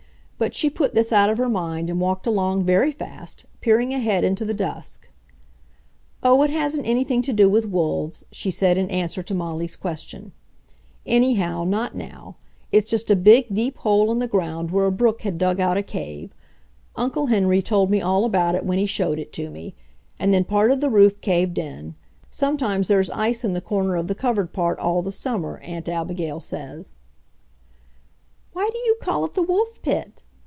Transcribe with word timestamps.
But 0.43 0.55
she 0.55 0.71
put 0.71 0.95
this 0.95 1.13
out 1.13 1.29
of 1.29 1.37
her 1.37 1.47
mind 1.47 1.87
and 1.87 2.01
walked 2.01 2.25
along 2.25 2.63
very 2.63 2.91
fast, 2.91 3.45
peering 3.59 3.93
ahead 3.93 4.23
into 4.23 4.43
the 4.43 4.55
dusk. 4.55 5.07
"Oh, 6.23 6.41
it 6.41 6.49
hasn't 6.49 6.87
anything 6.87 7.21
to 7.21 7.31
do 7.31 7.47
with 7.47 7.67
wolves," 7.69 8.25
she 8.31 8.49
said 8.49 8.75
in 8.75 8.89
answer 8.89 9.21
to 9.21 9.35
Molly's 9.35 9.75
question; 9.75 10.31
"anyhow, 11.05 11.63
not 11.63 11.93
now. 11.93 12.37
It's 12.71 12.89
just 12.89 13.11
a 13.11 13.15
big, 13.15 13.53
deep 13.53 13.77
hole 13.77 14.11
in 14.11 14.17
the 14.17 14.27
ground 14.27 14.71
where 14.71 14.85
a 14.87 14.91
brook 14.91 15.21
had 15.21 15.37
dug 15.37 15.59
out 15.59 15.77
a 15.77 15.83
cave.... 15.83 16.33
Uncle 16.95 17.27
Henry 17.27 17.61
told 17.61 17.91
me 17.91 18.01
all 18.01 18.25
about 18.25 18.55
it 18.55 18.65
when 18.65 18.79
he 18.79 18.87
showed 18.87 19.19
it 19.19 19.31
to 19.33 19.51
me... 19.51 19.75
and 20.17 20.33
then 20.33 20.43
part 20.43 20.71
of 20.71 20.79
the 20.81 20.89
roof 20.89 21.21
caved 21.21 21.59
in; 21.59 21.93
sometimes 22.31 22.87
there's 22.87 23.11
ice 23.11 23.45
in 23.45 23.53
the 23.53 23.61
corner 23.61 23.95
of 23.95 24.07
the 24.07 24.15
covered 24.15 24.53
part 24.53 24.79
all 24.79 25.03
the 25.03 25.11
summer, 25.11 25.59
Aunt 25.59 25.87
Abigail 25.87 26.39
says." 26.39 26.95
"Why 28.53 28.67
do 28.71 28.79
you 28.79 28.97
call 28.99 29.23
it 29.23 29.35
the 29.35 29.43
Wolf 29.43 29.77
Pit?" 29.83 30.23